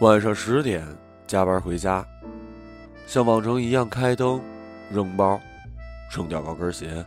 [0.00, 0.82] 晚上十点
[1.26, 2.02] 加班回家，
[3.06, 4.40] 像往常一样开灯、
[4.90, 5.38] 扔包、
[6.10, 7.04] 扔掉高跟鞋，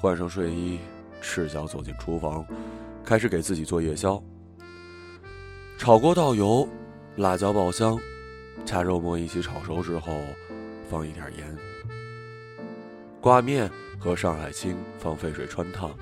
[0.00, 0.78] 换上睡衣，
[1.20, 2.42] 赤脚走进厨房，
[3.04, 4.22] 开始给自己做夜宵。
[5.76, 6.66] 炒锅倒油，
[7.16, 7.98] 辣椒爆香，
[8.64, 10.18] 加肉末一起炒熟之后，
[10.88, 11.54] 放一点盐。
[13.20, 15.94] 挂面和上海青放沸水汆烫，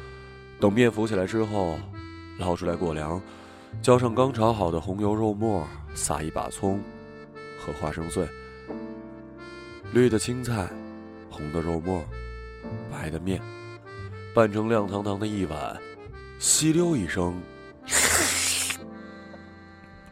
[0.60, 1.76] 等面浮起来之后，
[2.38, 3.20] 捞出来过凉，
[3.82, 6.80] 浇上刚炒好的红油肉末，撒一把葱
[7.58, 8.26] 和花生碎，
[9.92, 10.68] 绿的青菜，
[11.30, 12.02] 红的肉末，
[12.90, 13.40] 白的面，
[14.34, 15.76] 拌成亮堂堂的一碗，
[16.38, 17.34] 吸溜一声。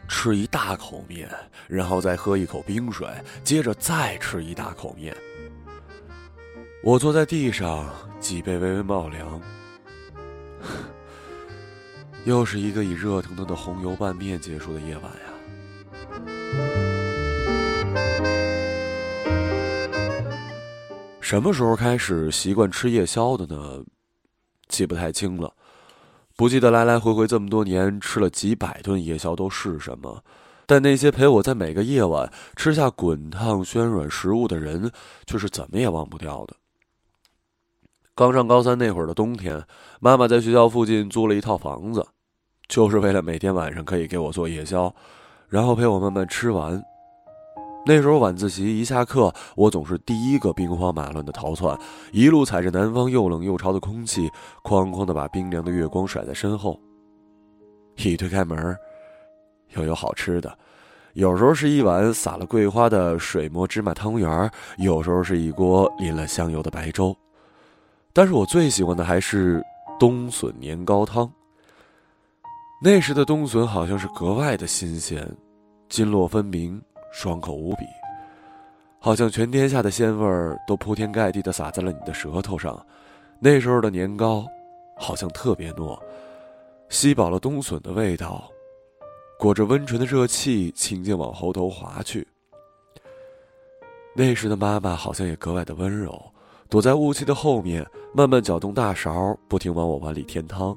[0.07, 1.27] 吃一大口面，
[1.67, 3.07] 然后再喝一口冰水，
[3.43, 5.15] 接着再吃一大口面。
[6.83, 7.89] 我坐在地上，
[8.19, 9.41] 脊背微微冒凉。
[12.25, 15.19] 又是一个以热腾腾的红油拌面结束的夜晚呀。
[21.19, 23.83] 什么时候开始习惯吃夜宵的呢？
[24.69, 25.53] 记不太清了。
[26.35, 30.23] 不记得来来回回这么多年吃了几百顿夜宵都是什么，
[30.65, 34.91] 但那些陪我在每个夜晚吃下滚烫暄软食物的人，
[35.27, 36.55] 却是怎么也忘不掉的。
[38.15, 39.65] 刚上高三那会儿的冬天，
[39.99, 42.05] 妈妈在学校附近租了一套房子，
[42.73, 44.91] 就是为了每天晚上可以给我做夜宵，
[45.47, 46.83] 然后陪我慢慢吃完。
[47.85, 51.79] 那时候晚自习一下课，我总是第一个兵荒马乱的逃窜，
[52.11, 54.27] 一路踩着南方又冷又潮的空气，
[54.63, 56.79] 哐哐的把冰凉的月光甩在身后。
[57.97, 58.75] 一推开门，
[59.75, 60.51] 又有好吃的，
[61.13, 64.49] 有时候是一碗撒了桂花的水磨芝麻汤圆，
[64.79, 67.15] 有时候是一锅淋了香油的白粥。
[68.11, 69.63] 但是我最喜欢的还是
[69.99, 71.31] 冬笋年糕汤。
[72.85, 75.25] 那时的冬笋好像是格外的新鲜，
[75.87, 76.81] 筋络分明。
[77.13, 77.85] 爽口无比，
[78.99, 82.83] 好像全天下的鲜味儿都铺天盖地的洒在了你的舌头上。
[83.39, 84.45] 那时候的年糕，
[84.97, 85.97] 好像特别糯，
[86.89, 88.51] 吸饱了冬笋的味道，
[89.39, 92.27] 裹着温醇的热气，轻轻往喉头滑去。
[94.15, 96.19] 那时的妈妈好像也格外的温柔，
[96.67, 100.75] 躲在雾气的后面，慢慢搅动大勺，不停往我碗里添汤。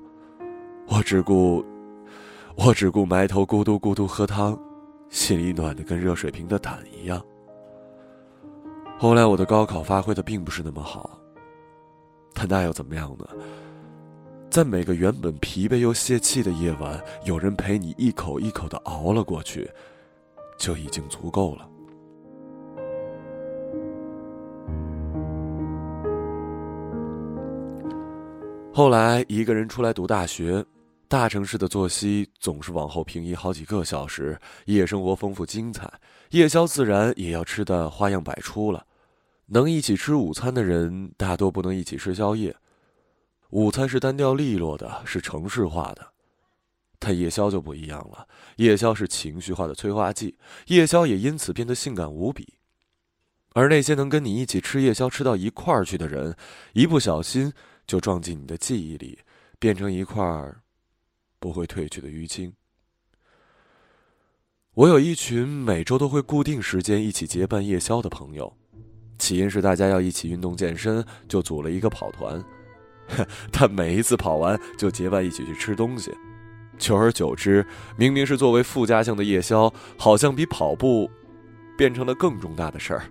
[0.87, 1.65] 我只顾，
[2.57, 4.59] 我只顾埋头咕嘟咕嘟喝汤。
[5.09, 7.25] 心里暖的跟热水瓶的胆一样。
[8.99, 11.17] 后来我的高考发挥的并不是那么好，
[12.35, 13.27] 但那又怎么样呢？
[14.51, 19.71] 在每个原本疲惫又泄气的夜晚，有人陪你一口一口的熬了过去，
[20.59, 21.69] 就已经足够了。
[28.75, 30.65] 后来一个人出来读大学。
[31.09, 35.89] 大城市的作息总是往后平移好几个小时，夜生活丰富精彩，
[36.31, 38.85] 夜宵自然也要吃的花样百出了。
[39.47, 42.57] 能一起吃午餐的人，大多不能一起吃宵夜。
[43.51, 46.05] 午餐是单调利落的，是城市化的，
[46.99, 48.27] 但夜宵就不一样了。
[48.57, 50.37] 夜宵是情绪化的催化剂，
[50.67, 52.55] 夜宵也因此变得性感无比。
[53.53, 56.37] 而那些能跟你一起吃夜宵吃到一块儿去的人，
[56.73, 57.53] 一不小心
[57.87, 59.21] 就撞进你的记忆里，
[59.61, 60.61] 变成一块儿。
[61.39, 62.53] 不会褪去的淤青。
[64.75, 68.55] 我有一群每周都会固定时间一起结伴夜宵的朋友，
[69.19, 72.45] 起因是大家要一起运动健身，就组了一个跑团。
[73.51, 76.13] 但每一次跑完就结伴一起去吃东西，
[76.77, 77.65] 久而久之，
[77.97, 81.11] 明明是作为附加项的夜宵，好像比跑步
[81.79, 83.05] 变成了更重大的事儿，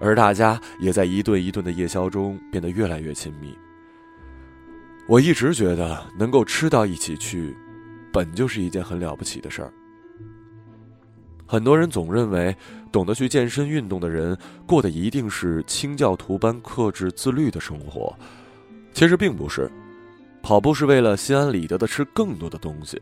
[0.00, 3.56] 而大家也在一顿一顿的夜宵中变得越来越亲密。
[5.10, 7.52] 我一直觉得能够吃到一起去，
[8.12, 9.72] 本就是一件很了不起的事儿。
[11.44, 12.56] 很多人总认为，
[12.92, 14.38] 懂得去健身运动的人
[14.68, 18.16] 过的一定是清教徒般克制自律的生活，
[18.92, 19.68] 其实并不是。
[20.42, 22.96] 跑步是为了心安理得的吃更多的东西。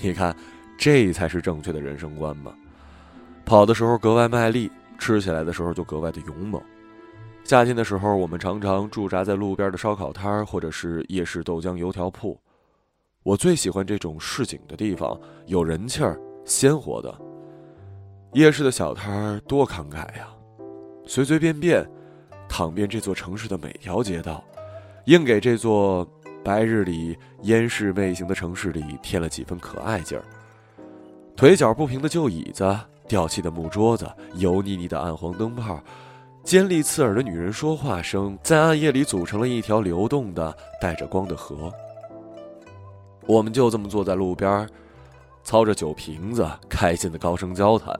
[0.00, 0.36] 你看，
[0.76, 2.52] 这才是正确的人生观嘛。
[3.44, 4.68] 跑的时候格外卖力，
[4.98, 6.60] 吃起来的时候就格外的勇猛。
[7.46, 12.36] 夏天的时候，我们常常驻扎在路边的烧烤摊儿，或者是夜市豆浆油条铺。
[13.22, 15.16] 我最喜欢这种市井的地方，
[15.46, 17.16] 有人气儿、鲜活的。
[18.32, 20.26] 夜市的小摊儿多慷慨呀，
[21.06, 21.88] 随随便便，
[22.48, 24.42] 躺遍这座城市的每条街道，
[25.04, 26.04] 硬给这座
[26.42, 30.24] 白日里烟视魅行的城市里添了几分可爱劲儿。
[31.36, 32.76] 腿脚不平的旧椅子，
[33.06, 34.04] 掉漆的木桌子，
[34.34, 35.80] 油腻腻的暗黄灯泡。
[36.46, 41.72] 尖利刺耳的女人说话声，在暗夜里组成了一条流动的、带着光的河。
[43.26, 44.64] 我们就这么坐在路边，
[45.42, 47.92] 操着酒瓶子，开心的高声交谈。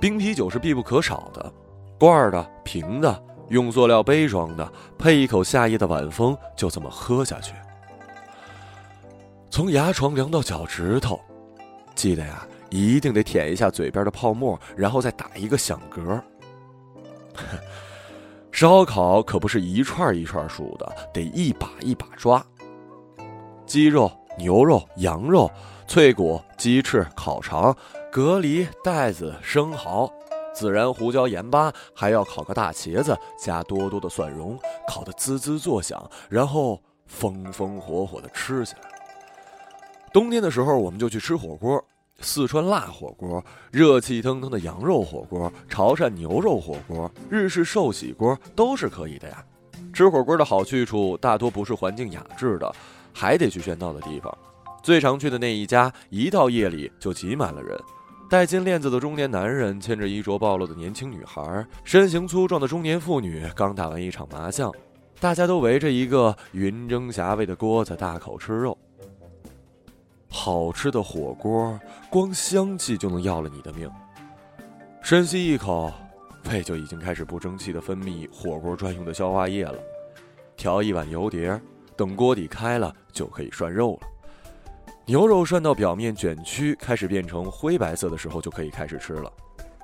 [0.00, 1.52] 冰啤酒是必不可少的，
[1.96, 7.54] 罐的、瓶的，用塑料杯装的，配一口夏夜的晚风，就这么喝下去。
[9.48, 11.20] 从牙床凉到脚趾头，
[11.94, 16.20] 记得呀，一定得舔一下嘴边的泡沫，然后再打一个响嗝。
[18.52, 22.44] 烧烤可不是一串一串数的，得一把一把抓。
[23.66, 25.50] 鸡肉、牛肉、羊肉、
[25.86, 27.74] 脆骨、鸡翅、烤肠、
[28.12, 30.08] 蛤蜊、带子、生蚝、
[30.54, 38.80] 孜然、胡椒、盐巴，还要烤个大茄子，加多多的蒜蓉，烤得滋滋作响，然后风风火火的吃起来。
[40.12, 41.84] 冬天的时候，我们就去吃火锅。
[42.20, 49.44] 四川辣火锅、热气腾腾的羊肉火锅、潮汕牛肉火锅、日式寿喜锅都是可以的呀。
[49.92, 52.74] 吃火锅的好去处大多不是环境雅致的，
[53.12, 54.36] 还得去喧闹的地方。
[54.82, 57.78] 最常去的那一家，一到夜里就挤满了人。
[58.28, 64.72] 戴金链子的中年男人牵着衣着暴露的年轻女孩，身形粗壮的中年妇女刚打完一场麻将，
[65.20, 68.76] 大家都围着一个云蒸霞蔚的锅子大口吃肉。
[70.36, 71.78] 好吃的火锅，
[72.10, 73.88] 光香气就能要了你的命。
[75.00, 75.92] 深吸一口，
[76.50, 79.78] 胃就已经开始不争气的分泌火锅专用的消化液了。
[80.56, 81.58] 调一碗油碟，
[81.96, 84.08] 等锅底开了就可以涮肉了。
[85.06, 89.32] 牛肉涮到表面卷曲，开始变成灰白色的时候，就可以开始吃了。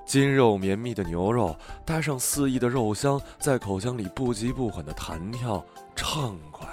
[0.05, 1.55] 筋肉绵密的牛肉，
[1.85, 5.65] 搭上肆意的肉香，在口腔里不急不缓的弹跳，
[5.95, 6.67] 畅快。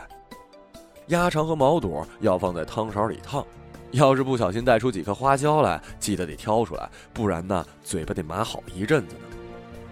[1.07, 3.47] 鸭肠和毛肚要放在汤勺里烫。
[3.93, 9.23] 要是不小心带出几颗花椒来，记得得挑出来，不然呢，嘴巴得麻好一阵子呢。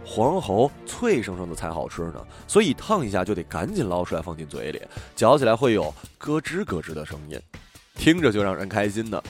[0.05, 4.81] 黄喉脆生生的才好吃呢，所以烫一下就得赶紧捞出来放进嘴里，
[5.15, 7.41] 嚼起来会有咯吱咯吱的声音，
[7.97, 9.21] 听着就让人开心呢。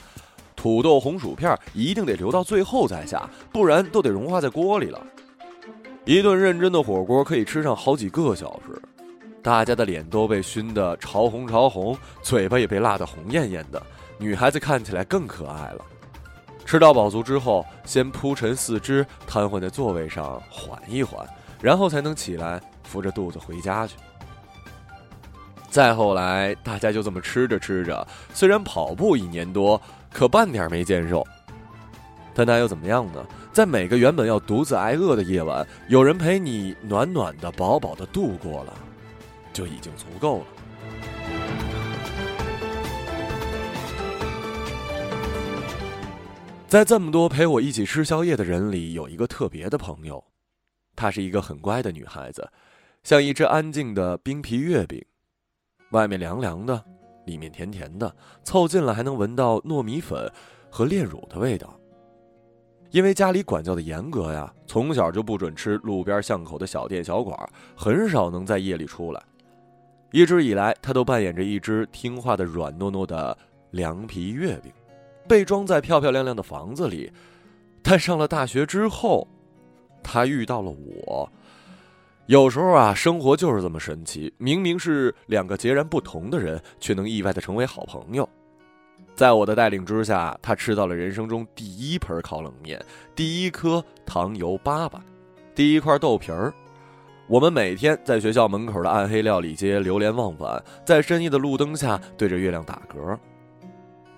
[0.55, 5.01] 土豆红薯片一定得留到最后再下，不然都得融化在锅里了。
[6.05, 8.81] 一顿认真的火锅可以吃上好几个小时，
[9.43, 13.83] 大家的脸都被熏得潮红潮红，嘴巴也被辣得红艳艳的。
[14.19, 15.85] 女孩子看起来更可爱了。
[16.65, 21.25] 吃到饱足之后，先铺陈四肢，瘫痪在座位上缓一缓，
[21.61, 23.95] 然后才能起来扶着肚子回家去。
[25.69, 29.81] 再后来，大家就这么吃着吃着，虽然跑步一年多，
[30.13, 31.25] 可半点没见瘦。
[32.35, 33.25] 但那又怎么样呢？
[33.53, 38.75] 在每个原本要独自挨饿的夜晚，有人陪你暖暖的、饱饱的度过了，
[39.53, 40.45] 就已经足够了。
[46.76, 50.23] 在这么多陪我一起吃宵夜的人里，有一个特别的朋友，
[50.94, 52.46] 她是一个很乖的女孩子，
[53.02, 55.02] 像一只安静的冰皮月饼，
[55.93, 56.84] 外面凉凉的，
[57.25, 58.14] 里面甜甜的，
[58.44, 60.31] 凑近了还能闻到糯米粉
[60.69, 61.81] 和炼乳的味道。
[62.90, 67.34] 因为家里管教的严格呀，从小就不准吃路边巷口的小店小馆，
[67.75, 69.22] 很少能在夜里出来。
[70.12, 73.34] 一直以来，她都扮演着一只听话的软糯糯的
[73.70, 74.70] 凉皮月饼。
[75.28, 77.12] 被装在漂漂亮亮的房子里，
[77.82, 79.26] 但上了大学之后，
[80.02, 81.31] 他遇到了我。
[82.26, 88.29] 有时候啊，生活就是这么神奇，明明是两个截然不同的人，却能意外的成为好朋友。
[89.15, 92.84] 在我的带领之下，他吃到了人生中第一盆烤冷面，
[93.15, 94.98] 第一颗糖油粑粑，
[95.55, 96.53] 第一块豆皮儿。
[97.29, 103.17] 我们每天在学校门口的暗黑料理街流连忘返，在深夜的路灯下对着月亮打嗝。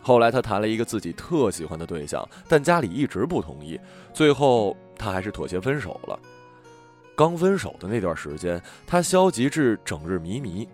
[0.08, 3.78] 后来他谈了一个自己特喜欢的对象，但家里一直不同意，
[4.14, 6.18] 最后他还是妥协分手了。
[7.14, 10.66] 刚分手的那段时间，他消极至整日迷迷。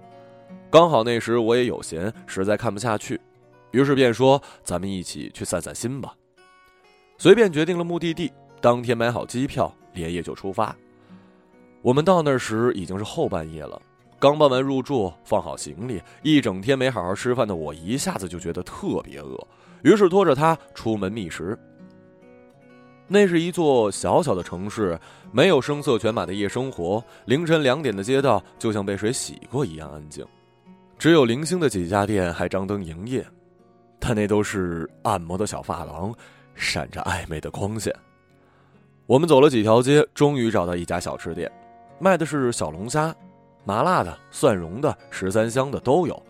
[0.71, 3.21] 刚好那时我也有闲，实在看不下去，
[3.73, 6.14] 于是便说：“咱们一起去散散心吧。”
[7.19, 10.76] 随便决定了目的地，当天买好机票，连夜就出发。
[11.83, 13.83] 我们到那时已经是后半夜了。
[14.25, 19.38] 刚办完入住，放好行李，一整天没好好吃饭的我，一下子就觉得特别饿，
[19.83, 21.59] 于是拖着他出门觅食。
[23.07, 24.99] 那是一座小小的城市，
[25.31, 30.25] 没有声色犬马的夜生活，凌晨两点的街道就像被水洗过一样安静，
[30.99, 33.23] 只有零星的几家店还张灯营业，
[33.99, 36.11] 但那都是按摩的小发廊，
[36.54, 37.95] 闪着暧昧的光线。
[39.04, 41.52] 我们走了几条街，终于找到一家小吃店，
[41.99, 43.14] 卖的是小龙虾。
[43.64, 46.23] 麻辣的、蒜蓉的、十三香的都有，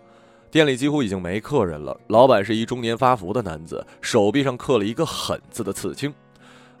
[0.49, 1.95] 店里几乎已经没客人了。
[2.07, 6.13] 老板是一中年发福的男子，手臂上刻了一个“狠”字的刺青，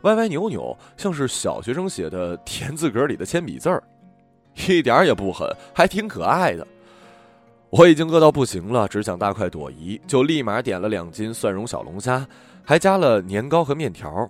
[0.01, 3.83] 歪歪扭扭，像是小学生写的田字格里的铅笔字儿，
[4.67, 6.65] 一点也不狠，还挺可爱的。
[7.69, 12.25] 我已经饿到不行了，只想大快朵颐，就立马点了两斤蒜蓉小龙虾，
[12.63, 14.29] 还加了年糕和面条。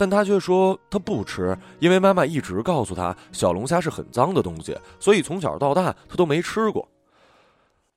[0.00, 6.88] 但他却说他不吃，因为妈妈一直告诉他小龙虾是很脏的东西，所以从小到大他都没吃过。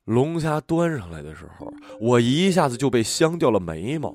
[0.03, 4.13] 龙虾端上来的时候，我一下子就被香掉了眉毛，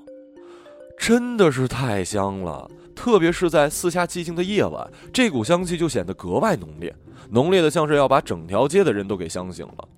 [0.99, 2.71] 真的是太香了。
[2.95, 6.95] 特别是在四下寂静的夜晚，这股香气就显得格外浓烈，
[7.31, 9.89] 浓烈的像是要把整条街的人都给香醒了。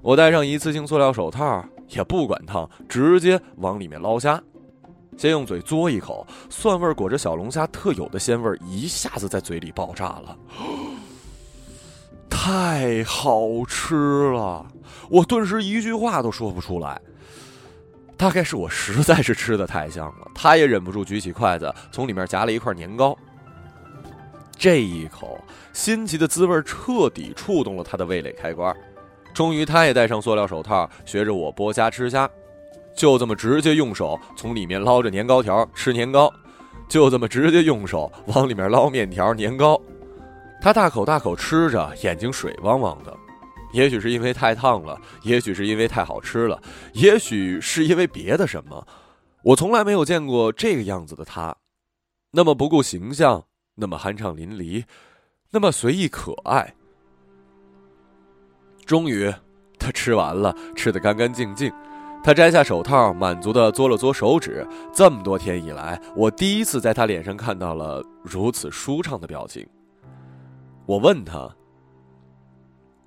[0.00, 4.42] 我戴上一次性塑料手套，也不管烫，直接往里面捞虾。
[5.20, 10.34] 先用嘴嘬一口，蒜味裹着小龙虾特有的鲜味一下子在嘴里爆炸了，
[12.30, 14.66] 太好吃了！
[15.10, 16.98] 我顿时一句话都说不出来。
[18.16, 23.14] 大概是我实在是吃的太香了，他也忍不住举起筷子，从里面夹了一块年糕。
[24.56, 25.38] 这一口
[25.74, 28.74] 新奇的滋味彻底触动了他的味蕾开关，
[29.34, 32.26] 终于他也戴上塑料手套，学着我剥虾吃虾，
[32.96, 36.32] 就这么直接用手从里面捞着年糕条吃年糕，
[36.88, 39.80] 就这么直接用手往里面捞面条年糕，
[40.60, 43.16] 他大口大口吃着，眼睛水汪汪的。
[43.72, 46.60] 也许是因为太烫了，也许是因为太好吃了，
[46.92, 48.86] 也许是因为别的什么，
[49.44, 51.56] 我从来没有见过这个样子的他，
[52.32, 53.44] 那么不顾形象，
[53.76, 54.84] 那么酣畅淋漓，
[55.50, 56.74] 那么随意可爱。
[58.84, 59.32] 终于，
[59.78, 61.72] 他吃完了，吃得干干净净。
[62.22, 64.66] 他摘下手套，满足的嘬了嘬手指。
[64.92, 69.66] 这么多天以来，我第一次在他脸上看到了如此舒畅的表情。
[70.86, 71.48] 我问他。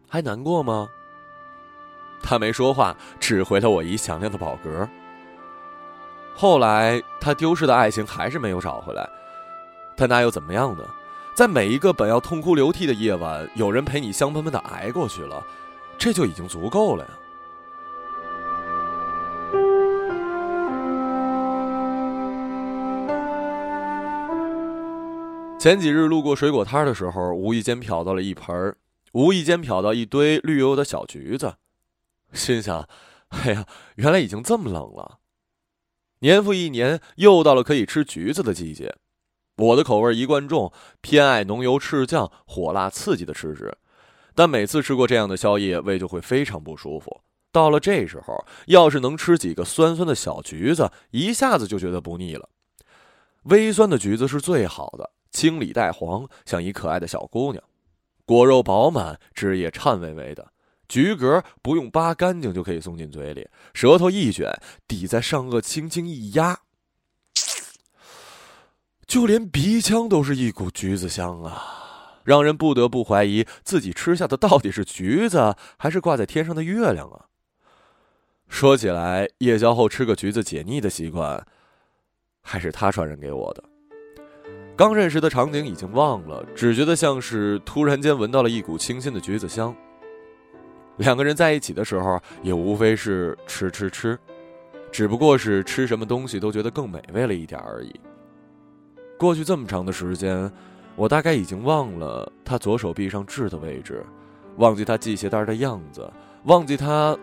[0.09, 0.87] 还难过吗？
[2.21, 4.87] 他没说话，只回了我一响亮的饱嗝。
[6.35, 9.07] 后来他丢失的爱情还是没有找回来，
[9.97, 10.83] 他那又怎么样呢？
[11.35, 15.43] 在每一个本要痛哭流涕的夜晚，有人陪你香喷喷的挨过去了，
[15.97, 17.11] 这就已经足够了呀。
[25.63, 28.77] 前几日路过水果摊的时候，无意间瞟到了一盆儿。
[29.13, 31.55] 无意间瞟到一堆绿油油的小橘子，
[32.33, 32.85] 心想
[33.31, 33.65] ：“哎呀，
[33.95, 35.19] 原来已经这么冷了。”
[36.19, 38.93] 年复一年，又到了可以吃橘子的季节。
[39.55, 43.73] 我的口味一贯重，偏爱浓油赤酱、火辣刺激的吃食。
[44.35, 47.21] 但每次吃过这样的宵夜，胃就会非常不舒服。
[47.53, 52.49] 到了这时候，要是能吃几个酸酸的小橘子，一下子就觉得不腻了。
[53.43, 57.61] 微酸的橘子是最好的，青里带黄，像一可爱的小姑娘。
[58.25, 60.53] 果肉饱满，汁液颤巍巍的，
[60.87, 64.49] 橘格不用扒干净就可以送进嘴里，舌头一卷，
[64.87, 66.59] 抵在上颚轻轻一压，
[69.05, 77.25] 就连鼻腔都是一股橘子香啊，让人不得不怀疑自己吃下的到底是橘子还是挂在天上的月亮啊！
[78.47, 81.45] 说起来，夜宵后吃个橘子解腻的习惯，
[82.41, 83.63] 还是他传染给我的。
[84.75, 89.73] 刚认识的场景已经忘了，只觉得像是突然间闻到了一股清新的橘子香。
[90.97, 94.17] 两个人在一起的时候，也无非是吃吃吃，
[94.91, 97.93] 只不过是吃什么东西都觉得更美味了一点而已。
[99.19, 100.51] 过去这么长的时间，
[100.95, 104.03] 我大概已经忘了他左手臂上痣的位置，
[104.57, 106.11] 忘记他系鞋带的样子，
[106.45, 107.15] 忘记他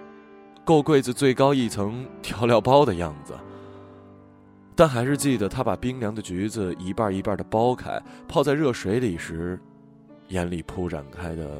[0.64, 3.34] 够柜子最高一层调料包的样子。
[4.80, 9.60] 但还是记得他把冰凉的橘子一半一半的剥开，泡在热水里时，
[10.28, 11.58] 眼里铺展开的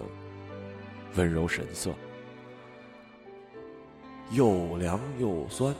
[1.17, 1.91] 温柔神色。
[4.31, 5.75] 又凉又酸，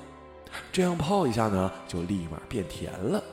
[0.71, 3.25] 这样泡一下呢，就立马变甜了。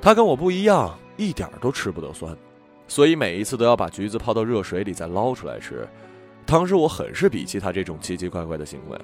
[0.00, 2.34] 他跟我不一样，一点都吃不得酸，
[2.88, 5.86] 所以每一次都要把橘子泡到热水里再捞出来吃。
[6.46, 8.98] 当时我很是鄙弃他这种奇奇怪怪的行为。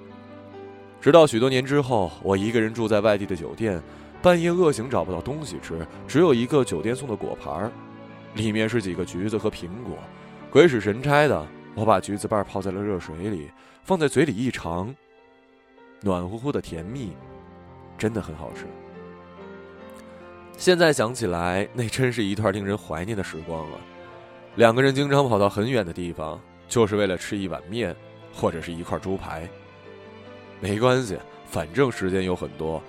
[1.01, 3.81] 直到许多年之后，我一个人住在外地的酒店，
[4.21, 7.71] 半夜饿醒找不到东西吃，只有一个酒店送的果盘
[8.35, 9.97] 里面是几个橘子和苹果。
[10.51, 13.51] 鬼使神差的，我把橘子瓣泡在了热水里，
[13.85, 14.93] 放在嘴里一尝，
[16.01, 17.13] 暖乎乎的甜蜜，
[17.97, 18.67] 真的很好吃。
[20.57, 23.79] 现在想起来，那真是一段令人怀念的时光啊！
[24.57, 27.95] 两个人经常跑到很远的地方，就是为了吃一碗面，
[28.33, 29.47] 或者是一块猪排。
[30.61, 32.83] 没关系，反正时间有很多，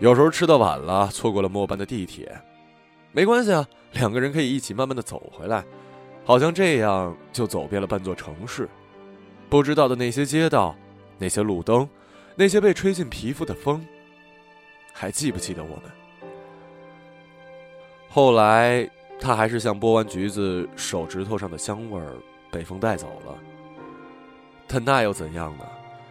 [0.00, 2.30] 有时候吃的晚了，错过了末班的地铁，
[3.12, 5.64] 没关系啊，两个人可以一起慢慢的走回来，
[6.24, 8.68] 好像这样就走遍了半座城市，
[9.48, 10.74] 不知道的那些街道，
[11.18, 11.88] 那些路灯，
[12.36, 13.84] 那些被吹进皮肤的风，
[14.92, 15.82] 还记不记得我们？
[18.08, 18.88] 后来，
[19.20, 22.14] 他还是像剥完橘子手指头上的香味儿
[22.50, 23.38] 被风带走了，
[24.66, 25.64] 但那又怎样呢？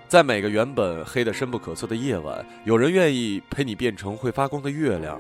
[0.08, 5.20] 在每个原本黑得深不可测的夜晚，有人愿意陪你变成会发光的月亮，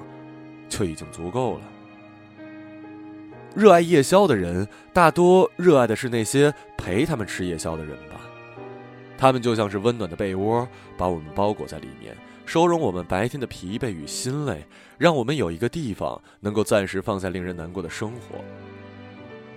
[0.70, 1.62] 就已经足够了。
[3.54, 8.22] 热爱夜宵的人，大多热爱的是那些陪他们吃夜宵的人吧。
[9.18, 10.66] 他们就像是温暖的被窝，
[10.96, 12.16] 把我们包裹在里面，
[12.46, 14.66] 收容我们白天的疲惫与心累，
[14.98, 18.42] 让我们有一个地方能够暂时放下令人难过的生活。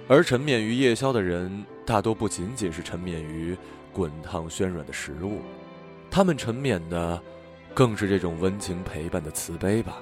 [0.08, 3.56] 而沉湎于夜宵的人，大多不仅仅是沉湎于。
[3.92, 5.40] 滚烫暄软的食物，
[6.08, 7.20] 他们沉湎的，
[7.74, 10.00] 更是这种温情陪伴的慈悲吧。